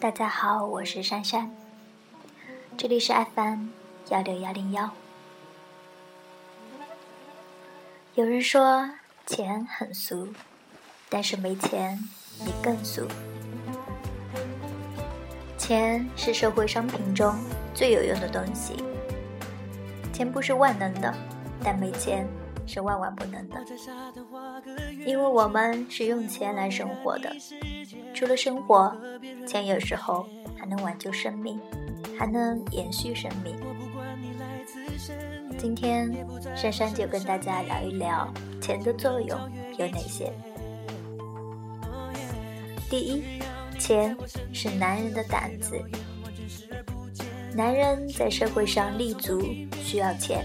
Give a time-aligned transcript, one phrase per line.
[0.00, 1.50] 大家好，我是珊珊，
[2.76, 3.66] 这里是 FM
[4.10, 4.88] 幺六幺零幺。
[8.14, 8.88] 有人说
[9.26, 10.28] 钱很俗，
[11.08, 11.98] 但是没钱
[12.44, 13.08] 你更俗。
[15.58, 17.34] 钱是社会商品中
[17.74, 18.76] 最有用的东西，
[20.12, 21.12] 钱不是万能的，
[21.64, 22.24] 但没钱
[22.68, 23.60] 是万万不能的，
[25.04, 27.34] 因为我们是用钱来生活的。
[28.18, 28.92] 除了生活，
[29.46, 30.26] 钱有时候
[30.58, 31.56] 还能挽救生命，
[32.18, 33.56] 还能延续生命。
[35.56, 36.12] 今天
[36.56, 38.28] 珊珊就跟大家聊一聊
[38.60, 39.38] 钱的作用
[39.78, 40.32] 有哪些。
[42.90, 43.22] 第一，
[43.78, 44.16] 钱
[44.52, 45.80] 是男人的胆子。
[47.54, 49.40] 男人在社会上立足
[49.80, 50.44] 需要钱，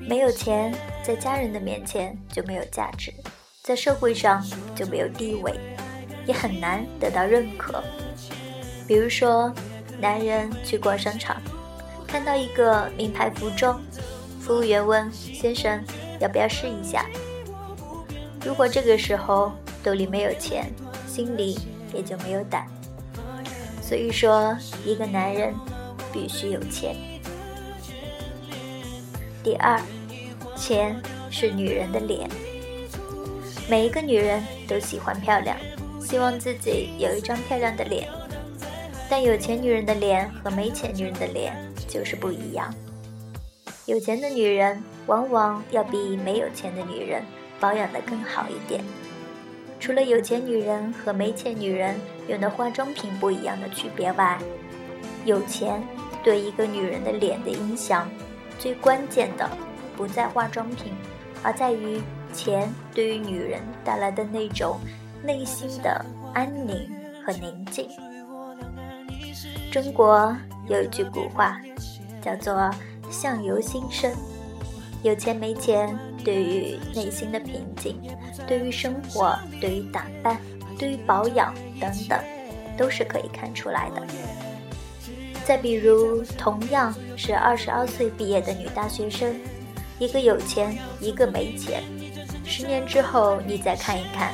[0.00, 0.74] 没有钱，
[1.04, 3.14] 在家人的面前就没有价值，
[3.62, 5.75] 在社会上就没有地位。
[6.26, 7.82] 也很难得到认可。
[8.86, 9.52] 比如说，
[10.00, 11.40] 男人去逛商场，
[12.06, 13.80] 看到一个名牌服装，
[14.40, 15.82] 服务员问先生
[16.20, 17.06] 要不要试一下。
[18.44, 19.52] 如果这个时候
[19.82, 20.70] 兜里没有钱，
[21.06, 21.58] 心里
[21.92, 22.66] 也就没有胆。
[23.82, 25.54] 所以说，一个男人
[26.12, 26.94] 必须有钱。
[29.42, 29.80] 第二，
[30.56, 32.28] 钱是女人的脸。
[33.68, 35.56] 每一个女人都喜欢漂亮。
[36.06, 38.08] 希望自己有一张漂亮的脸，
[39.10, 41.52] 但有钱女人的脸和没钱女人的脸
[41.88, 42.72] 就是不一样。
[43.86, 47.24] 有钱的女人往往要比没有钱的女人
[47.58, 48.84] 保养得更好一点。
[49.80, 51.96] 除了有钱女人和没钱女人
[52.28, 54.38] 用的化妆品不一样的区别外，
[55.24, 55.82] 有钱
[56.22, 58.08] 对一个女人的脸的影响，
[58.60, 59.50] 最关键的
[59.96, 60.92] 不在化妆品，
[61.42, 62.00] 而在于
[62.32, 64.78] 钱对于女人带来的那种。
[65.26, 66.88] 内心的安宁
[67.24, 67.88] 和宁静。
[69.72, 70.34] 中国
[70.68, 71.60] 有一句古话，
[72.22, 72.70] 叫做
[73.10, 74.10] “相由心生”。
[75.02, 78.00] 有钱没钱，对于内心的平静，
[78.46, 80.40] 对于生活，对于打扮，
[80.78, 82.18] 对于保养等等，
[82.76, 84.02] 都是可以看出来的。
[85.44, 89.34] 再比如，同样是二十二岁毕业的女大学生，
[89.98, 91.82] 一个有钱，一个没钱。
[92.44, 94.32] 十年之后，你再看一看。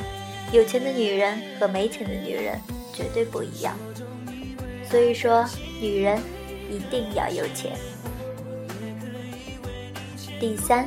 [0.53, 2.61] 有钱的女人和没钱的女人
[2.93, 3.75] 绝对不一样，
[4.85, 5.47] 所以说
[5.81, 6.21] 女人
[6.71, 7.73] 一定要有钱。
[10.39, 10.87] 第三，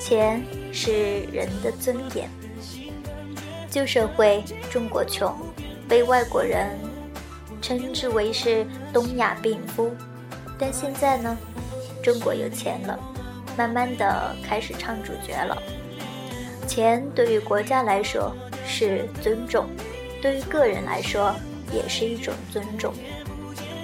[0.00, 2.30] 钱是人的尊严。
[3.70, 5.36] 旧社会中国穷，
[5.86, 6.70] 被外国人
[7.60, 9.94] 称之为是东亚病夫，
[10.58, 11.36] 但现在呢，
[12.02, 12.98] 中国有钱了，
[13.54, 15.62] 慢慢的开始唱主角了。
[16.66, 18.34] 钱对于国家来说。
[18.68, 19.66] 是尊重，
[20.20, 21.34] 对于个人来说
[21.72, 22.92] 也是一种尊重。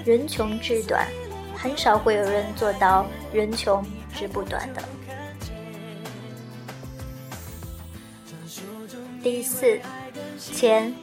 [0.05, 1.09] 人穷志短，
[1.57, 3.83] 很少会有人做到人穷
[4.15, 4.83] 志不短的。
[9.23, 9.81] 第四，
[10.39, 10.95] 钱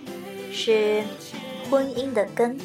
[0.53, 1.03] 是
[1.69, 2.55] 婚姻的根。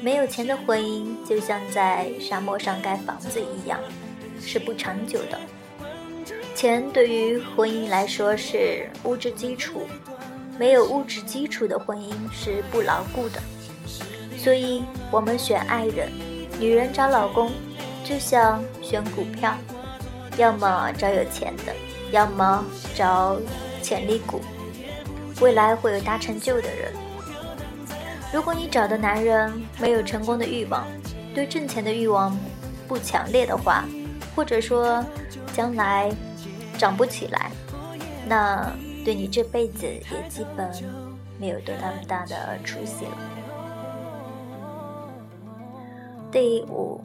[0.00, 3.80] 没有钱的婚姻就像在沙漠上盖房子一样，
[4.40, 5.40] 是不长久的。
[6.56, 9.82] 钱对于婚姻来说是物质基础，
[10.58, 13.42] 没有物质基础的婚姻是不牢固的。
[14.38, 16.10] 所以，我们选爱人，
[16.58, 17.52] 女人找老公，
[18.02, 19.54] 就像选股票，
[20.38, 21.74] 要么找有钱的，
[22.10, 22.64] 要么
[22.94, 23.36] 找
[23.82, 24.40] 潜力股，
[25.42, 26.90] 未来会有大成就的人。
[28.32, 30.86] 如果你找的男人没有成功的欲望，
[31.34, 32.34] 对挣钱的欲望
[32.88, 33.84] 不强烈的话，
[34.34, 35.04] 或者说
[35.52, 36.10] 将来。
[36.76, 37.50] 长不起来，
[38.26, 38.72] 那
[39.04, 40.70] 对你这辈子也基本
[41.38, 43.16] 没有多大大的出息了。
[46.30, 47.02] 第五，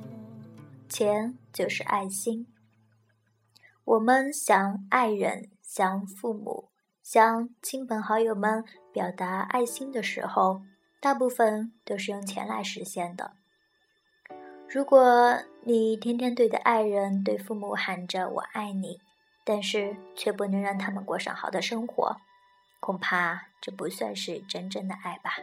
[0.90, 2.48] 钱就是爱心。
[3.84, 6.70] 我们向爱人、向父母、
[7.04, 10.62] 向亲朋好友们表达爱心的时候，
[11.00, 13.32] 大部分都是用钱来实现的。
[14.70, 19.00] 如果你天天对着爱人、对父母喊着“我爱你”，
[19.44, 22.18] 但是却不能让他们过上好的生活，
[22.80, 25.38] 恐怕这不算是真正的爱吧。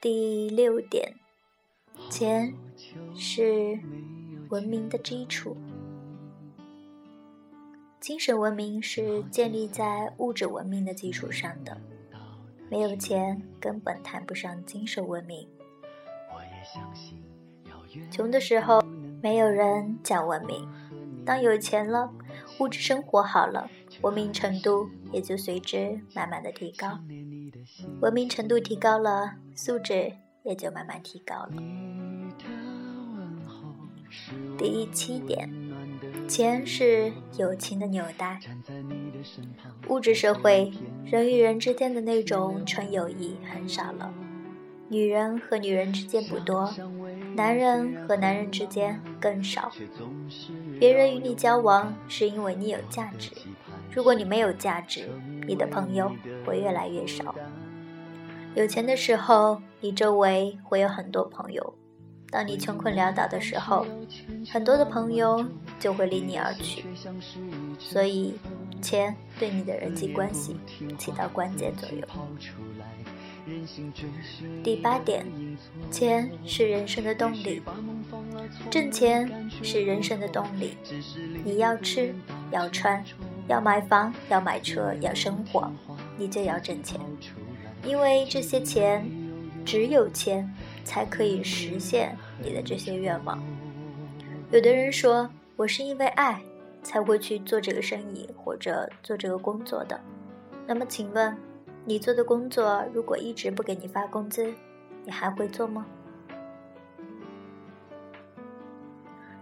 [0.00, 1.14] 第六点，
[2.08, 2.54] 钱
[3.14, 3.78] 是
[4.48, 5.56] 文明的基础，
[8.00, 11.80] 精神文明是建立在物质文明的基础上的，
[12.68, 15.48] 没有钱根本谈不上精神文明。
[18.10, 18.82] 穷的时候。
[19.22, 20.66] 没有人讲文明，
[21.26, 22.10] 当有钱了，
[22.58, 23.68] 物质生活好了，
[24.00, 26.98] 文明程度也就随之慢慢的提高。
[28.00, 30.12] 文明程度提高了，素质
[30.42, 31.52] 也就慢慢提高了。
[34.56, 35.50] 第七点，
[36.26, 38.40] 钱是友情的纽带。
[39.88, 40.72] 物质社会，
[41.04, 44.12] 人与人之间的那种纯友谊很少了。
[44.88, 46.72] 女人和女人之间不多，
[47.34, 49.70] 男人和男人之间更少。
[50.78, 53.30] 别人与你交往是因为你有价值，
[53.92, 55.08] 如果你没有价值，
[55.46, 56.10] 你的朋友
[56.44, 57.34] 会越来越少。
[58.54, 61.74] 有钱的时候，你周围会有很多朋友。
[62.32, 63.84] 当你穷困潦倒的时候，
[64.52, 65.44] 很多的朋友
[65.80, 66.84] 就会离你而去，
[67.78, 68.34] 所以
[68.80, 70.56] 钱对你的人际关系
[70.96, 72.08] 起到关键作用。
[74.62, 75.26] 第八点，
[75.90, 77.62] 钱是人生的动力，
[78.70, 80.76] 挣钱是人生的动力。
[81.44, 82.14] 你要吃，
[82.50, 83.04] 要穿，
[83.48, 85.70] 要买房，要买车，要生活，
[86.16, 87.00] 你就要挣钱，
[87.84, 89.04] 因为这些钱，
[89.64, 90.48] 只有钱。
[90.82, 93.40] 才可以实现你的这些愿望。
[94.50, 96.40] 有的人说，我是因为爱
[96.82, 100.00] 才会去做这个生意或者做这个工作的。
[100.66, 101.36] 那么，请问，
[101.84, 104.52] 你做的工作如果一直不给你发工资，
[105.04, 105.86] 你还会做吗？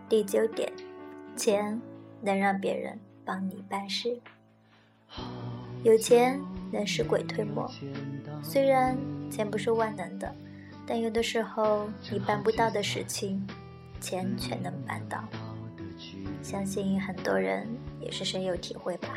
[0.08, 0.72] 第九点，
[1.36, 1.80] 钱
[2.22, 4.18] 能让别人帮你办事。
[5.82, 6.40] 有钱
[6.72, 7.70] 能使鬼推磨，
[8.42, 8.96] 虽然
[9.30, 10.34] 钱不是万能的。
[10.86, 13.46] 但有的时候，你办不到的事情，
[14.00, 15.22] 钱却能办到。
[16.42, 17.68] 相信很多人
[18.00, 19.08] 也是深有体会吧。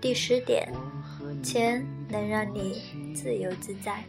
[0.00, 0.72] 第十点，
[1.42, 4.04] 钱能让你自由自在。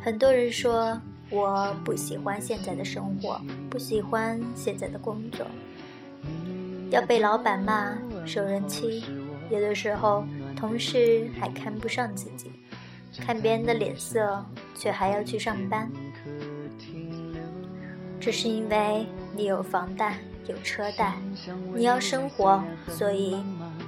[0.00, 1.00] 很多人说
[1.30, 3.40] 我不喜欢现在的生活，
[3.70, 5.46] 不喜欢现在的工作，
[6.90, 7.96] 要被老板骂，
[8.26, 9.04] 受人欺，
[9.50, 10.24] 有的时候。
[10.54, 12.52] 同事还看不上自己，
[13.18, 14.46] 看别人的脸色，
[14.76, 15.90] 却还要去上班。
[18.20, 19.04] 这是因为
[19.34, 21.16] 你有房贷，有车贷，
[21.74, 23.42] 你要生活，所以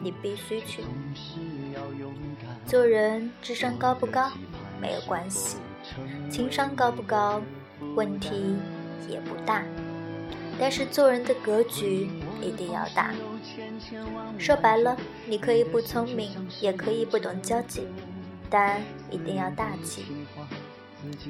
[0.04, 0.84] 你必须去。
[2.66, 4.30] 做人智商高不高
[4.78, 5.56] 没有关系，
[6.30, 7.40] 情商高不高
[7.94, 8.56] 问题
[9.08, 9.64] 也不大，
[10.60, 12.10] 但是做人的格局
[12.42, 13.14] 一定要大。
[14.38, 14.94] 说白了，
[15.26, 16.30] 你可以不聪明，
[16.60, 17.86] 也可以不懂交际，
[18.50, 20.04] 但一定要大气。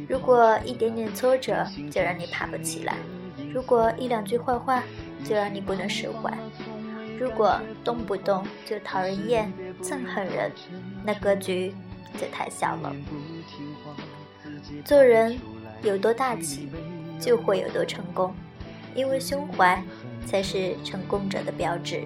[0.09, 2.97] 如果一点点挫折就让你爬不起来，
[3.53, 4.82] 如果一两句坏话
[5.25, 6.37] 就让你不能释怀，
[7.19, 9.52] 如果动不动就讨人厌、
[9.82, 10.50] 憎恨人，
[11.05, 11.72] 那格局
[12.20, 12.94] 就太小了。
[14.84, 15.38] 做人
[15.82, 16.69] 有多大气，
[17.20, 18.34] 就会有多成功，
[18.94, 19.82] 因为胸怀
[20.26, 22.05] 才是成功者的标志。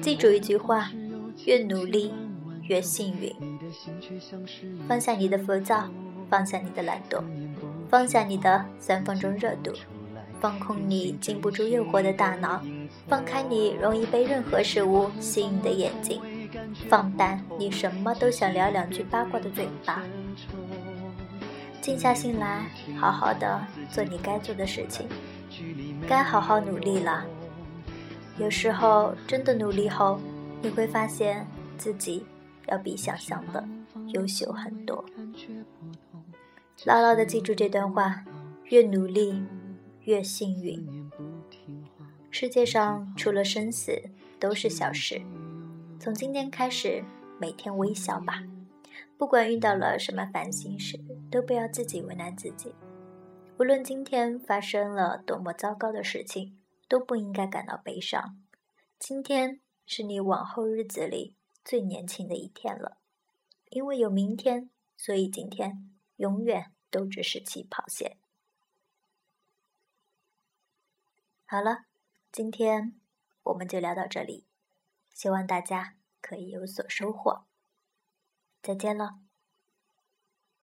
[0.00, 0.90] 记住一句话：
[1.44, 2.12] 越努力
[2.62, 3.34] 越幸运。
[4.86, 5.88] 放下你的浮躁，
[6.30, 7.22] 放下你的懒惰，
[7.90, 9.72] 放下你的三分钟热度，
[10.40, 12.62] 放空你禁不住诱惑的大脑，
[13.08, 16.20] 放开你容易被任何事物吸引的眼睛，
[16.88, 20.02] 放淡你什么都想聊两句八卦的嘴巴。
[21.80, 22.66] 静下心来，
[22.98, 25.06] 好好的做你该做的事情，
[26.06, 27.24] 该好好努力了。
[28.36, 30.20] 有时候真的努力后，
[30.62, 32.24] 你会发现自己
[32.66, 33.64] 要比想象的
[34.08, 35.04] 优秀很多。
[36.84, 38.22] 牢牢的记住这段话：
[38.64, 39.42] 越努力
[40.08, 41.10] 越幸运。
[42.30, 43.92] 世界上除了生死
[44.40, 45.20] 都是小事。
[46.00, 47.04] 从今天开始，
[47.38, 48.42] 每天微笑吧。
[49.18, 50.98] 不管遇到了什么烦心事，
[51.30, 52.74] 都不要自己为难自己。
[53.58, 56.56] 无论今天发生了多么糟糕的事情。
[56.88, 58.38] 都不应该感到悲伤。
[58.98, 62.96] 今天是你往后日子里最年轻的一天了，
[63.68, 65.86] 因为有明天，所以今天
[66.16, 68.16] 永远都只是起跑线。
[71.50, 71.86] 好了，
[72.30, 73.00] 今天
[73.42, 74.46] 我们就聊到这里，
[75.14, 77.46] 希望大家可以有所收获。
[78.60, 79.27] 再见了。